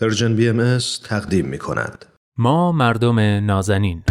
[0.00, 2.04] Persian BM تقدیم می کند.
[2.38, 4.02] ما مردم نازنین.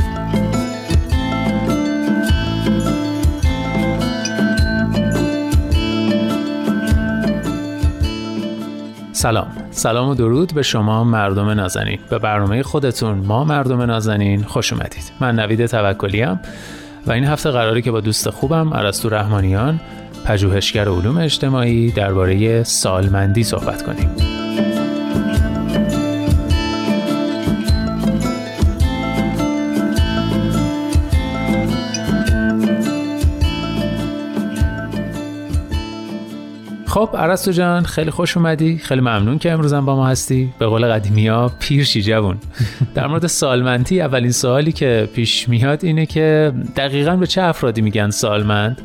[9.12, 9.48] سلام.
[9.72, 12.00] سلام و درود به شما مردم نازنین.
[12.10, 15.12] به برنامه خودتون ما مردم نازنین خوش اومدید.
[15.20, 16.40] من نوید توکلیم
[17.08, 19.82] و این هفته قراره که با دوست خوبم ارسطو رحمانیان
[20.26, 24.35] پژوهشگر علوم اجتماعی درباره سالمندی صحبت کنیم.
[36.96, 38.78] خب عرستو جان خیلی خوش اومدی.
[38.78, 40.54] خیلی ممنون که امروزم با ما هستی.
[40.60, 42.38] به قول قدیمی ها پیرشی جوون.
[42.94, 48.10] در مورد سالمندی اولین سوالی که پیش میاد اینه که دقیقا به چه افرادی میگن
[48.10, 48.82] سالمند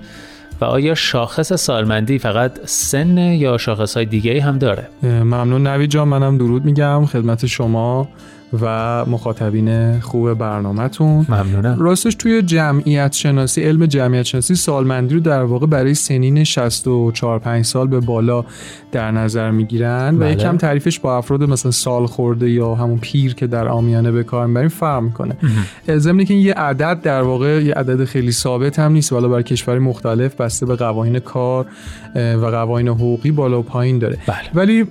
[0.60, 6.08] و آیا شاخص سالمندی فقط سن یا شاخص های دیگه هم داره؟ ممنون نوید جان
[6.08, 7.06] منم درود میگم.
[7.06, 8.08] خدمت شما.
[8.60, 11.26] و مخاطبین خوب برنامهتون.
[11.28, 11.76] ممنونم.
[11.78, 17.64] راستش توی جمعیت شناسی علم جمعیت شناسی سالمندی رو در واقع برای سنین 64 5
[17.64, 18.44] سال به بالا
[18.92, 20.28] در نظر می‌گیرن بله.
[20.28, 24.24] و یکم تعریفش با افراد مثلا سال خورده یا همون پیر که در آمیانه به
[24.24, 25.36] کار می‌بریم فرق می‌کنه.
[25.96, 29.78] ضمن که یه عدد در واقع یه عدد خیلی ثابت هم نیست والا برای کشور
[29.78, 31.66] مختلف بسته به قوانین کار
[32.14, 34.18] و قوانین حقوقی بالا و پایین داره.
[34.26, 34.36] بله.
[34.54, 34.84] ولی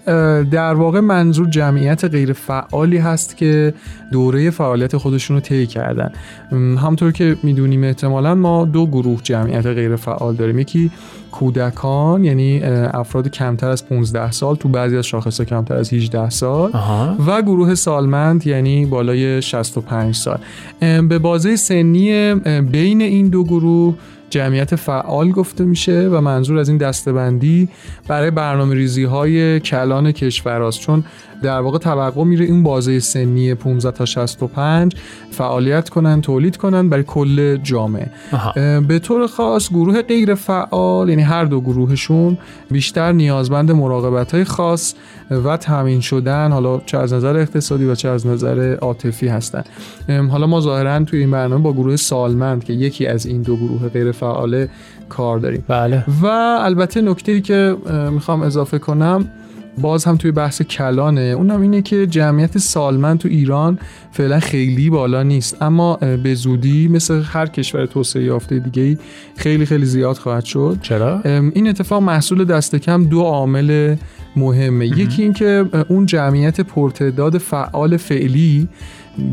[0.44, 3.48] در واقع منظور جمعیت غیر فعالی هست که
[4.11, 6.11] دوره فعالیت خودشون رو طی کردن.
[6.78, 10.59] همطور که می‌دونیم احتمالا ما دو گروه جمعیت غیر فعال داریم.
[10.59, 10.91] یکی
[11.31, 12.61] کودکان یعنی
[12.94, 16.72] افراد کمتر از 15 سال تو بعضی از شاخصها کمتر از 18 سال.
[16.73, 17.16] آها.
[17.28, 20.38] و گروه سالمند یعنی بالای 65 سال.
[20.80, 23.95] به بازه سنی بین این دو گروه
[24.30, 27.69] جمعیت فعال گفته میشه و منظور از این دستبندی
[28.08, 31.03] برای برنامه ریزی های کلان کشور است چون
[31.44, 34.95] در واقع توقع میره این بازه سنی 15 تا 65
[35.32, 38.12] فعالیت کنن تولید کنن برای کل جامعه.
[38.34, 38.81] آها.
[38.81, 42.38] به طور خاص گروه غیر فعال یعنی هر دو گروهشون
[42.72, 44.94] بیشتر نیازمند مراقبت های خاص
[45.31, 49.63] و تامین شدن حالا چه از نظر اقتصادی و چه از نظر عاطفی هستن.
[50.31, 53.90] حالا ما ظاهرا توی این برنامه با گروه سالمند که یکی از این دو گروه
[53.90, 54.69] غیر فعاله
[55.09, 55.63] کار داریم.
[55.68, 56.03] بله.
[56.22, 56.25] و
[56.62, 57.75] البته نکته ای که
[58.12, 59.25] می‌خوام اضافه کنم
[59.81, 61.22] باز هم توی بحث کلانه.
[61.22, 63.79] اونم اینه که جمعیت سالمند تو ایران
[64.12, 65.62] فعلا خیلی بالا نیست.
[65.62, 69.00] اما به زودی مثل هر کشور توسعه یافته دیگه
[69.38, 70.78] خیلی خیلی زیاد خواهد شد.
[70.81, 71.22] چرا؟
[71.53, 73.95] این اتفاق محصول دست کم دو عامل
[74.35, 74.88] مهمه.
[74.88, 78.68] یکی اینکه اون جمعیت پرتعداد فعال فعلی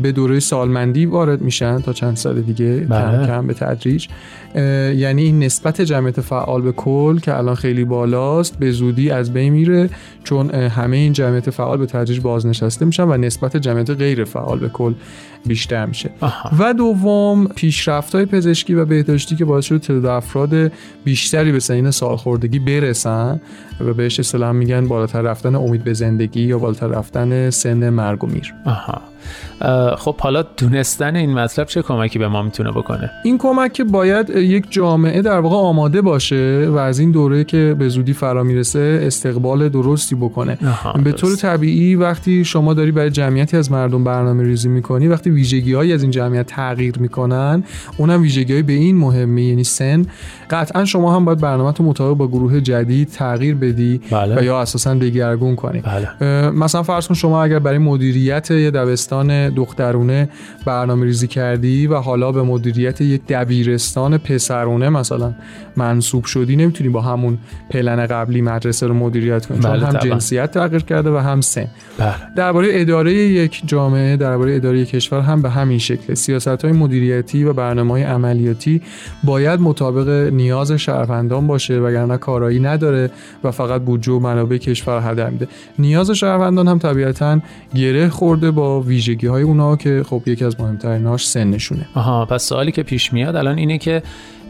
[0.01, 3.27] به دوره سالمندی وارد میشن تا چند سال دیگه کم بله.
[3.27, 4.07] کم به تدریج.
[4.95, 9.53] یعنی این نسبت جمعیت فعال به کل که الان خیلی بالاست به زودی از بین
[9.53, 9.89] میره
[10.23, 14.69] چون همه این جمعیت فعال به تدریج بازنشسته میشن و نسبت جمعیت غیر فعال به
[14.69, 14.93] کل
[15.45, 16.09] بیشتر میشه.
[16.21, 16.51] آها.
[16.59, 20.71] و دوم پیشرفت های پزشکی و بهداشتی که باعث شده تعداد افراد
[21.03, 23.41] بیشتری به سنین سالخوردگی برسن
[23.79, 28.27] و بهش اصطلاحا میگن بالاتر رفتن امید به زندگی یا بالاتر رفتن سن مرگ و
[28.27, 28.53] میر.
[28.65, 29.01] آها.
[29.97, 34.29] خب حالا دونستن این مطلب چه کمکی به ما می‌تونه بکنه؟ این کمک که باید
[34.29, 38.99] یک جامعه در واقع آماده باشه و از این دوره که به زودی فرا می‌رسه
[39.03, 40.57] استقبال درستی بکنه.
[41.03, 41.37] به طور.
[41.37, 46.01] طبیعی وقتی شما داری برای جمعیتی از مردم برنامه ریزی می‌کنی وقتی ویژگی های از
[46.01, 47.63] این جمعیت تغییر می‌کنن
[47.97, 50.05] اونم ویژگی های به این مهمه یعنی سن.
[50.49, 54.39] قطعا شما هم باید برنامه تو مطابق با گروه جدید تغییر بدی بله.
[54.39, 55.81] و یا اساسا دگرگون کنی.
[55.81, 56.49] بله.
[56.49, 60.29] مثلا فرض کن شما اگر برای مدیریت یه دبستان دخترونه
[60.65, 65.33] برنامه ریزی کردی و حالا به مدیریت یک دبیرستان پسرونه مثلا
[65.75, 67.37] منصوب شدی نمی‌تونی با همون
[67.69, 70.01] پلن قبلی مدرسه رو مدیریت کنی چون بله، هم طبعا.
[70.01, 71.67] جنسیت تغییر کرده و هم سن.
[71.97, 72.13] بله.
[72.35, 76.13] درباره اداره یک جامعه درباره اداره یک کشور هم به همین شکل.
[76.13, 78.81] سیاست های مدیریتی و برنامه های عملیاتی
[79.23, 83.11] باید مطابق نیاز شهروندان باشه وگرنه کارایی نداره
[83.43, 85.47] و فقط بودجه و منابع کشور هدر میده.
[85.79, 87.39] نیاز شهروندان هم طبیعتا
[87.75, 91.85] گره خورده با ویژگی های اونا که خب یکی از مهمتریناش سنشونه.
[91.95, 94.03] آها پس سوالی که پیش میاد الان اینه که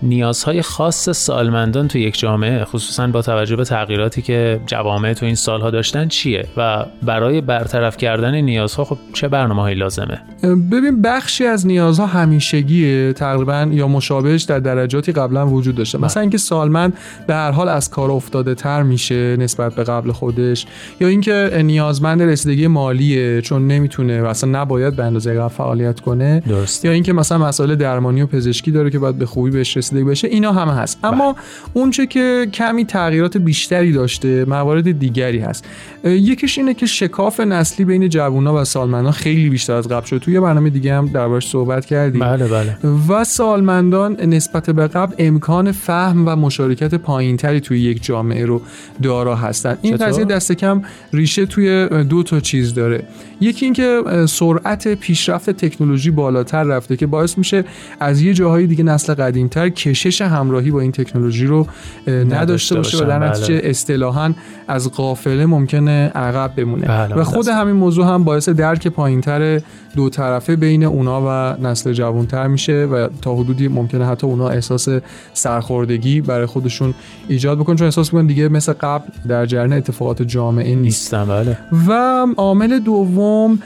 [0.03, 5.35] نیازهای خاص سالمندان تو یک جامعه خصوصا با توجه به تغییراتی که جوامع تو این
[5.35, 11.67] سالها داشتن چیه؟ و برای برطرف کردن نیازها خب چه برنامه‌هایی لازمه؟ ببین بخشی از
[11.67, 15.97] نیازها همیشگیه تقریبا یا مشابهش در درجاتی قبلا وجود داشته.
[15.97, 16.93] مثلا اینکه سالمند
[17.27, 20.65] به هر حال از کار افتاده تر میشه نسبت به قبل قبل خودش
[20.99, 26.43] یا اینکه نیازمند رسیدگی مالیه چون نمی‌تونه و اصلا نباید به اندازه قبل فعالیت کنه.
[26.47, 30.03] درست یا اینکه مثلا مسائل درمانی و پزشکی داره که باید به خوبی بهش رسیدگی
[30.03, 30.99] بشه اینا همه هست.
[31.03, 31.35] اما
[31.73, 35.65] اونچه که کمی تغییرات بیشتری داشته موارد دیگری هست.
[36.03, 40.39] یکیش اینه که شکاف نسلی بین جوونا و سالمندان خیلی بیشتر از قبل شده توی
[40.39, 42.21] برنامه دیگه هم دربارش صحبت کردیم.
[42.21, 42.77] بله بله.
[43.09, 48.61] و سالمندان نسبت به قبل امکان فهم و مشارکت پایینتری توی یک جامعه رو
[49.03, 49.77] دارا هستن.
[49.81, 50.81] این؟ قضیه دست کم
[51.13, 53.03] ریشه توی دو تا چیز داره.
[53.41, 57.63] یکی اینکه سرعت پیشرفت تکنولوژی بالاتر رفته که باعث میشه
[57.99, 61.67] از یه جاهای دیگه نسل قدیمتر کشش همراهی با این تکنولوژی رو
[62.07, 63.69] نداشته باشه و در نتیجه بله.
[63.69, 64.33] اصطلاحا
[64.67, 66.87] از قافله ممکنه عقب بمونه.
[66.87, 67.47] بله، و خود.
[67.47, 69.61] همین موضوع هم باعث درک پایینتر
[69.95, 74.87] دو طرفه بین اونا و نسل جوانتر میشه و تا حدودی ممکنه حتی اونا احساس
[75.33, 76.93] سرخوردگی برای خودشون
[77.27, 77.75] ایجاد بکنن.
[77.75, 81.13] چون احساس می‌کنن دیگه مثل قبل در جریان اتفاقات جامعه نیست.
[81.13, 81.57] نیستم بله.
[81.87, 83.59] و عامل دوم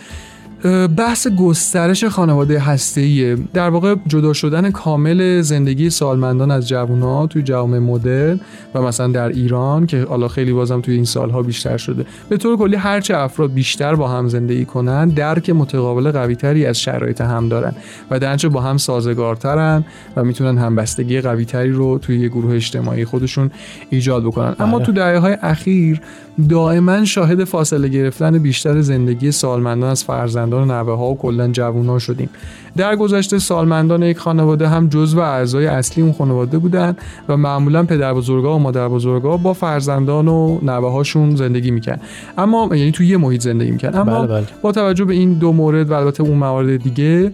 [0.97, 3.37] بحث گسترش خانواده هسته‌ایه.
[3.53, 8.39] در واقع جدا شدن کامل زندگی سالمندان از جوونا توی جامعه مدرن
[8.75, 12.05] و مثلا در ایران که حالا خیلی بازم توی این سالها بیشتر شده.
[12.29, 17.21] به طور کلی هرچه افراد بیشتر با هم زندگی کنن درک متقابل قویتری از شرایط
[17.21, 17.73] هم دارن
[18.11, 19.85] و درنچه با هم سازگارترن
[20.15, 23.51] و می‌تونن همبستگی قویتری رو توی یه گروه اجتماعی خودشون
[23.89, 24.55] ایجاد بکنن.
[24.59, 24.85] اما بله.
[24.85, 26.01] تو دهه های اخیر
[26.49, 30.03] دائما شاهد فاصله گرفتن بیشتر زندگی سالمندان از
[30.51, 32.29] فرزندان و نوه ها و کلا جوون ها شدیم.
[32.77, 36.95] در گذشته سالمندان یک خانواده هم جزو اعضای اصلی اون خانواده بودن
[37.29, 42.01] و معمولا پدر بزرگا و مادر بزرگا با فرزندان و نوه هاشون زندگی می‌کرد.
[42.37, 43.95] اما یعنی توی یه محیط زندگی می‌کرد.
[43.95, 44.47] اما بله بله.
[44.61, 47.31] با توجه به این دو مورد و البته اون موارد دیگه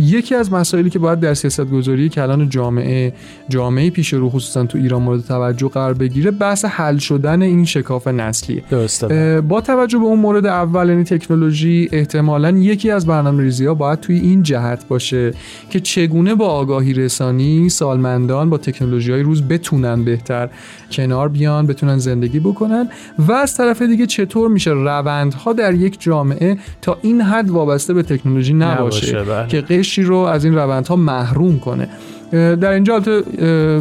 [0.00, 3.12] یکی از مسائلی که باید در سیاست گذاری کلان جامعه
[3.48, 8.06] جامعه پیش رو خصوصا تو ایران مورد توجه قرار بگیره بحث حل شدن این شکاف
[8.08, 9.40] نسلیه درسته.
[9.40, 14.00] با توجه به اون مورد اول یعنی تکنولوژی احتمالا یکی از برنامه ریزی ها باید
[14.00, 15.32] توی این جهت باشه
[15.70, 20.48] که چگونه با آگاهی رسانی سالمندان با تکنولوژی های روز بتونن بهتر
[20.90, 22.88] کنار بیان بتونن زندگی بکنن
[23.18, 28.02] و از طرف دیگه چطور میشه روندها در یک جامعه تا این حد وابسته به
[28.02, 29.48] تکنولوژی نباشه, نباشه، بله.
[29.48, 31.88] که قشری رو از این روندها محروم کنه.
[32.32, 33.02] در اینجا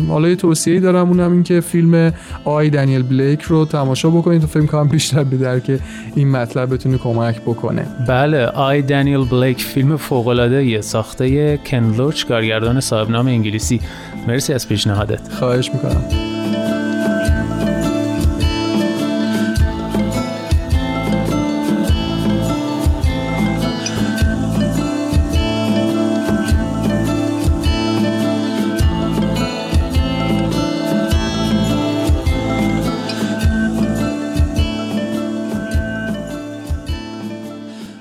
[0.09, 2.13] حالا یه توصیه‌ای دارم اونم این که فیلم
[2.45, 5.79] آی دنیل بلیک رو تماشا بکنید تا فیلم کنم بیشتر به درک
[6.15, 7.85] این مطلب بتونه کمک بکنه.
[8.07, 13.81] بله آی دنیل بلیک فیلم فوق‌العاده ساخته کن لوچ کارگردان صاحب نام انگلیسی.
[14.27, 15.33] مرسی از پیشنهادت.
[15.33, 16.38] خواهش می‌کنم.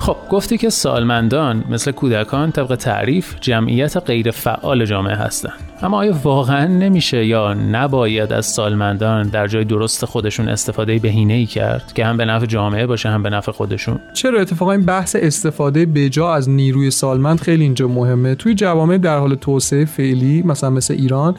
[0.09, 5.53] خب گفتی که سالمندان مثل کودکان طبق تعریف جمعیت غیر فعال جامعه هستند.
[5.83, 11.47] اما آیا واقعا نمیشه یا نباید از سالمندان در جای درست خودشون استفاده بهینه ای
[11.47, 15.17] کرد که هم به نفع جامعه باشه هم به نفع خودشون؟ چرا اتفاقا این بحث
[15.19, 20.71] استفاده بجا از نیروی سالمند خیلی اینجا مهمه؟ توی جوامع در حال توسعه فعلی مثلا
[20.71, 21.35] مثل ایران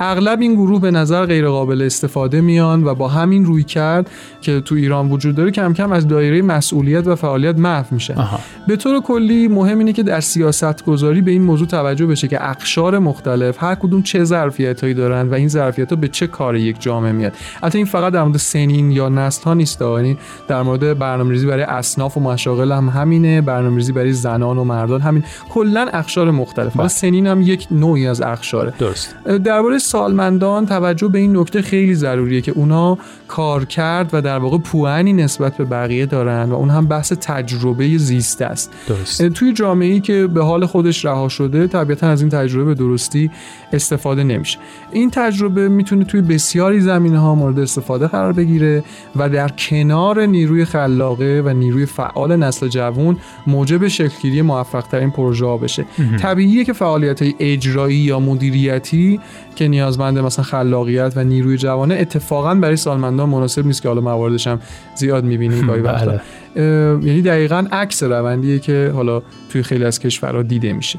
[0.00, 4.10] اغلب این گروه به نظر غیر قابل استفاده میان و با همین روی کرد
[4.40, 8.14] که تو ایران وجود داره کم کم از دایره مسئولیت و فعالیت محو میشه.
[8.14, 8.40] آها.
[8.66, 12.50] به طور کلی مهم اینه که در سیاست گذاری به این موضوع توجه بشه که
[12.50, 16.56] اقشار مختلف هر کدوم چه ظرفیت هایی دارن و این ظرفیت ها به چه کار
[16.56, 17.32] یک جامعه میاد.
[17.62, 20.16] البته این فقط در مورد سنین یا نسل ها نیست یعنی
[20.48, 25.24] در مورد برنامه‌ریزی برای اصناف و مشاغل هم همینه برنامه‌ریزی برای زنان و مردان همین.
[25.50, 26.72] کلا اقشار مختلف.
[26.72, 26.88] حالا بله.
[26.88, 29.14] سنین هم یک نوعی از اقشاره درست.
[29.44, 32.98] درباره سالمندان توجه به این نکته خیلی ضروریه که اونا
[33.28, 37.98] کار کرد و در واقع پوانی نسبت به بقیه دارن و اون هم بحث تجربه
[37.98, 38.72] زیسته است.
[38.88, 39.28] درست.
[39.28, 43.30] توی جامعه‌ای که به حال خودش رها شده طبیعتا از این تجربه به درستی
[43.72, 44.58] استفاده نمیشه.
[44.92, 48.84] این تجربه می‌تونه توی بسیاری زمینه ها مورد استفاده قرار بگیره
[49.16, 55.46] و در کنار نیروی خلاقه و نیروی فعال نسل جوان موجب شکلگیری موفق ترین پروژه
[55.46, 55.84] ها بشه
[56.20, 59.20] طبیعیه که فعالیت های اجرایی یا مدیریتی
[59.56, 64.46] که نیازمند مثلا خلاقیت و نیروی جوانه اتفاقا برای سالمندان مناسب نیست که حالا مواردش
[64.46, 64.60] هم
[64.94, 66.20] زیاد می‌بینیم گاهی وقتا.
[66.56, 70.98] یعنی دقیقا عکس روندیه که حالا توی خیلی از کشورها دیده میشه.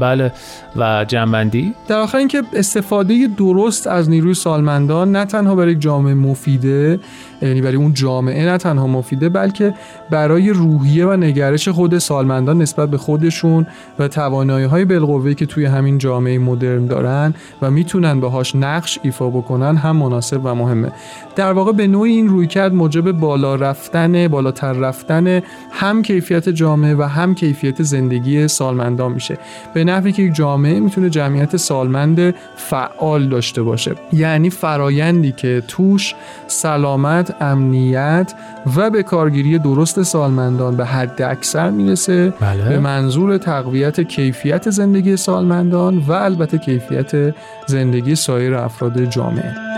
[0.00, 0.32] بله.
[0.76, 7.00] و جنبندی؟ در آخر اینکه استفاده درست از نیروی سالمندان نه تنها برای جامعه مفیده
[7.42, 9.74] یعنی برای اون جامعه نه تنها مفیده بلکه
[10.10, 13.66] برای روحیه و نگرش خود سالمندان نسبت به خودشون
[13.98, 19.30] و توانایی های بالقوه که توی همین جامعه مدرن دارن و می‌تونن باهاش نقش ایفا
[19.30, 20.92] بکنن هم مناسب و مهمه.
[21.36, 27.02] در واقع به نوعی این رویکرد موجب بالا رفتن بالاتر رفتن هم کیفیت جامعه و
[27.02, 29.38] هم کیفیت زندگی سالمندان میشه.
[29.74, 33.94] به نحوی که یک جامعه می‌تونه جمعیت سالمند فعال داشته باشه.
[34.12, 36.14] یعنی فرایندی که توش
[36.46, 38.34] سلامت امنیت
[38.76, 42.32] و به کارگیری درست سالمندان به حد اکثر می‌رسه.
[42.40, 42.68] بله.
[42.68, 47.34] به منظور تقویت کیفیت زندگی سالمندان و البته کیفیت
[47.66, 49.69] زندگی سایر افراد جامعه.